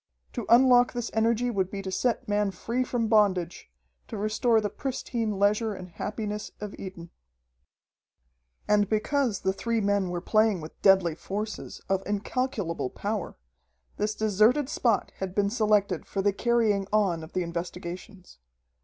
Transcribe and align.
To 0.33 0.47
unlock 0.49 0.93
this 0.93 1.11
energy 1.13 1.51
would 1.51 1.69
be 1.69 1.83
to 1.83 1.91
set 1.91 2.27
man 2.27 2.49
free 2.49 2.83
from 2.83 3.07
bondage, 3.07 3.69
to 4.07 4.17
restore 4.17 4.59
the 4.59 4.71
pristine 4.71 5.37
leisure 5.37 5.75
and 5.75 5.89
happiness 5.89 6.49
of 6.59 6.73
Eden. 6.79 7.11
And 8.67 8.89
because 8.89 9.41
the 9.41 9.53
three 9.53 9.79
men 9.79 10.09
were 10.09 10.19
playing 10.19 10.59
with 10.59 10.81
deadly 10.81 11.13
forces, 11.13 11.81
of 11.87 12.01
incalculable 12.07 12.89
power, 12.89 13.37
this 13.97 14.15
deserted 14.15 14.69
spot 14.69 15.11
had 15.17 15.35
been 15.35 15.51
selected 15.51 16.07
for 16.07 16.23
the 16.23 16.33
carrying 16.33 16.87
on 16.91 17.23
of 17.23 17.33
the 17.33 17.43
investigations. 17.43 18.39